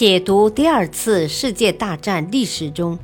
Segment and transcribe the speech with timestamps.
[0.00, 2.98] 解读第二次世界大战历史中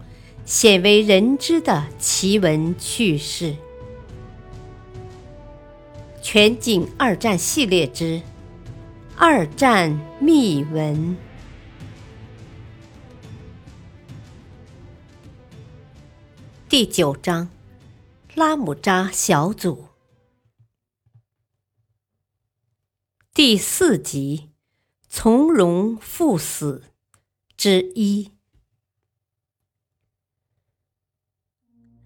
[0.46, 3.54] 鲜为人知的奇闻趣事，
[6.22, 8.22] 全景二战系列之
[9.14, 11.18] 二战秘闻。
[16.66, 17.50] 第九章：
[18.34, 19.88] 拉姆扎小组。
[23.34, 24.48] 第四集。
[25.08, 26.82] 从容赴死。
[27.66, 28.30] 之一。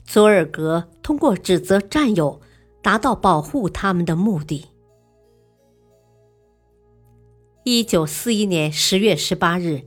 [0.03, 2.41] 佐尔格通过指责战友，
[2.81, 4.69] 达到保护他们的目的。
[7.65, 9.83] 一九四一年十月十八日，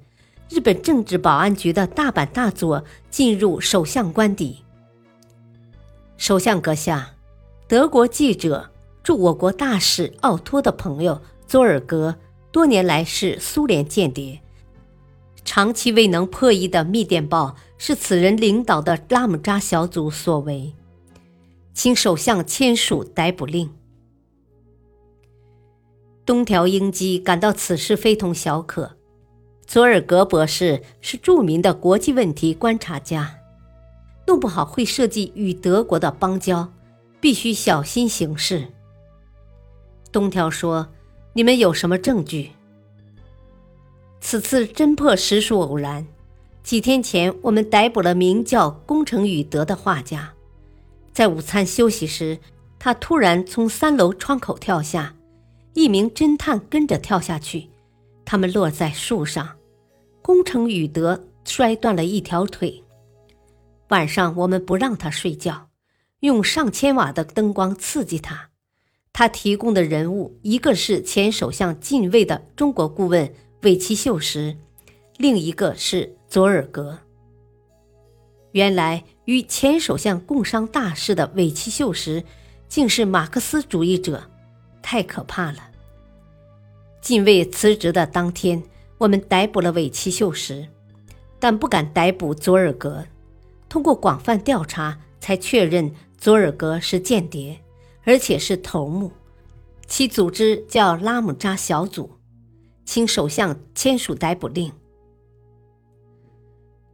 [0.47, 4.63] 日本政治保安局的大阪大佐进入首相官邸。
[6.17, 7.15] 首相阁下，
[7.67, 8.69] 德国记者
[9.01, 12.15] 驻我国大使奥托的朋友佐尔格。
[12.51, 14.42] 多年来是苏联间谍，
[15.45, 20.73] 长期未能破译的密电报是此人领导的拉姆扎小组所为，
[21.73, 23.69] 请首相签署逮捕令。
[26.25, 28.97] 东条英机感到此事非同小可。
[29.65, 33.39] 佐尔格博士是著名的国际问题观察家，
[34.27, 36.71] 弄不好会涉及与德国的邦交，
[37.19, 38.67] 必须小心行事。
[40.11, 40.89] 东条说。
[41.35, 42.51] 你们有什么证据？
[44.25, 46.07] 此次侦破实属偶然。
[46.63, 50.33] 几天前，我们逮捕了名叫宫城宇德的画家，
[51.11, 52.39] 在午餐休息时，
[52.79, 55.13] 他突然从三楼窗口跳下，
[55.73, 57.67] 一名侦探跟着跳下去，
[58.23, 59.57] 他们落在树上，
[60.21, 62.81] 宫城宇德摔断了一条腿。
[63.89, 65.67] 晚上，我们不让他睡觉，
[66.21, 68.51] 用上千瓦的灯光刺激他。
[69.11, 73.31] 他提供的人物，一个是前首相近卫的中国顾问
[73.63, 74.57] 韦奇秀时，
[75.15, 76.99] 另一个是佐尔格。
[78.51, 82.25] 原来与前首相共商大事的韦奇秀时，
[82.67, 84.29] 竟是马克思主义者，
[84.81, 85.59] 太可怕了。
[87.01, 88.61] 近卫辞职的当天，
[88.97, 90.67] 我们逮捕了韦奇秀时，
[91.39, 93.05] 但不敢逮捕佐尔格。
[93.69, 97.57] 通过广泛调查，才确认佐尔格是间谍。
[98.03, 99.09] 而且是头目，
[99.87, 102.11] 其组织叫拉姆扎小组，
[102.85, 104.71] 请首相签署逮捕令。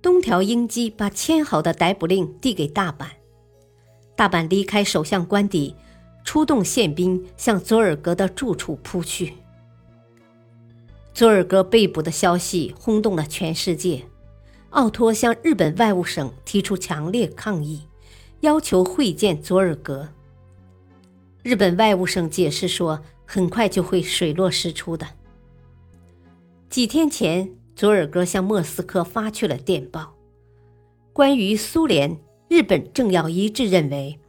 [0.01, 3.07] 东条英机把签好的逮捕令递给大阪，
[4.16, 5.75] 大阪离开首相官邸，
[6.23, 9.33] 出动宪兵向佐尔格的住处扑去。
[11.13, 14.05] 佐尔格被捕的消息轰动了全世界，
[14.69, 17.85] 奥托向日本外务省提出强烈抗议，
[18.39, 20.07] 要求会见佐尔格。
[21.44, 25.05] 日本外务省解释说，很快就会水落石出的。
[26.69, 30.13] 几天前，佐尔格向莫斯科发去了电报，
[31.12, 32.16] 关于苏联，
[32.47, 34.19] 日本政要一致认为，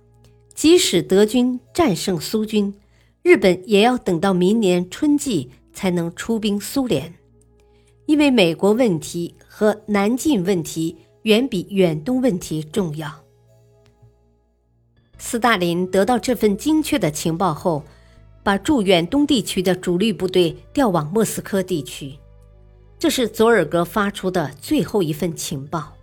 [0.54, 2.72] 即使德军战胜苏军，
[3.22, 7.12] 日本也要等到明年春季才能出兵苏联，
[8.06, 13.12] 因为美国问题和南进问题远比远东问题重要。
[15.18, 17.84] 斯大林得到这份精确的情报后，
[18.42, 22.14] 把驻远东地区的主力部队调往莫斯科地区。
[23.00, 25.94] 这是佐尔格发出的最后一份情报。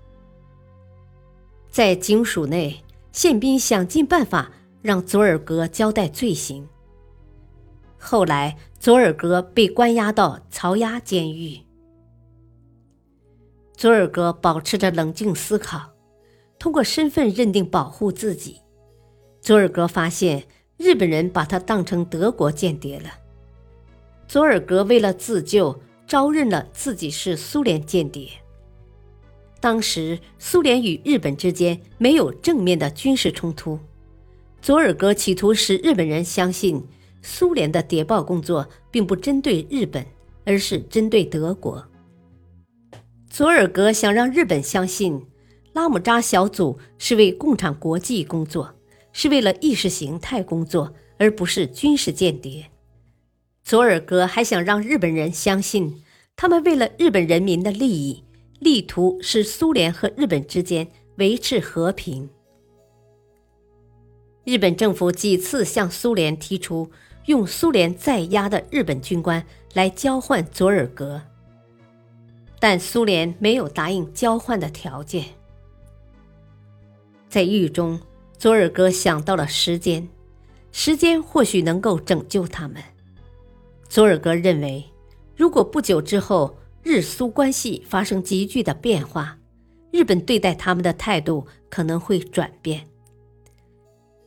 [1.70, 6.68] 在警署内，宪兵想尽办法让佐尔格交代罪行。
[8.00, 11.60] 后来，佐尔格被关押到曹押监狱。
[13.76, 15.92] 佐尔格保持着冷静思考，
[16.58, 18.60] 通过身份认定保护自己。
[19.40, 20.48] 佐尔格发现
[20.78, 23.12] 日本人把他当成德国间谍了。
[24.28, 28.30] 佐尔格为了自救，招认了自己是苏联间谍。
[29.60, 33.78] 当时苏联与日本之间没有正面的军事冲突，
[34.62, 36.84] 佐尔格企图使日本人相信
[37.22, 40.06] 苏联的谍报工作并不针对日本，
[40.46, 41.86] 而是针对德国。
[43.30, 45.22] 佐尔格想让日本相信
[45.74, 48.74] 拉姆扎小组是为共产国际工作。
[49.14, 52.70] 是为了意识形态工作，而不是军事间谍。
[53.68, 56.02] 佐尔格还想让日本人相信，
[56.38, 58.24] 他们为了日本人民的利益，
[58.62, 60.88] 力图使苏联和日本之间
[61.18, 62.30] 维持和平。
[64.46, 66.90] 日本政府几次向苏联提出
[67.26, 71.22] 用苏联在押的日本军官来交换佐尔格，
[72.62, 75.26] 但苏联没有答应交换的条件。
[77.28, 78.00] 在狱中。
[78.38, 80.08] 佐尔格想到了时间，
[80.72, 82.82] 时间或许能够拯救他们。
[83.90, 84.86] 佐尔格认为，
[85.36, 89.38] 如果不久之后日苏关系发生急剧的变化，
[89.92, 92.88] 日本对待他们的态度可能会转变。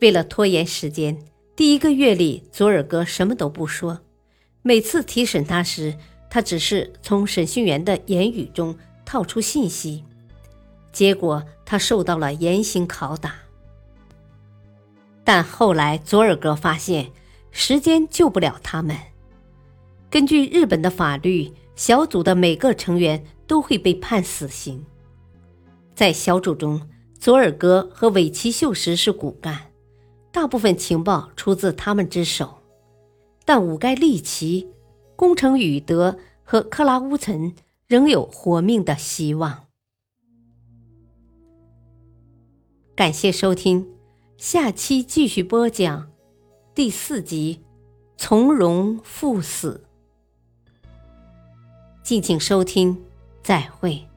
[0.00, 1.18] 为了拖延时间，
[1.54, 4.00] 第一个月里，佐尔格什么都不说。
[4.62, 5.94] 每次提审他时，
[6.30, 10.04] 他只是从审讯员的言语中套出信息，
[10.92, 13.34] 结果他受到了严刑拷打。
[15.22, 17.12] 但后来，佐尔格发现
[17.50, 18.96] 时间救不了他们。
[20.10, 24.84] 根据日本的法律，小组的每个成员都会被判死刑。
[25.94, 26.80] 在小组中，
[27.16, 29.70] 佐尔格和尾崎秀实是骨干，
[30.32, 32.58] 大部分情报出自他们之手。
[33.44, 34.68] 但武盖利奇、
[35.14, 37.54] 宫城宇德和克拉乌岑
[37.86, 39.66] 仍有活命的希望。
[42.96, 43.86] 感谢收听。
[44.36, 46.10] 下期继续播讲
[46.74, 47.60] 第四集
[48.16, 49.84] 《从容赴死》，
[52.10, 52.98] 敬请收听，
[53.40, 54.09] 再会。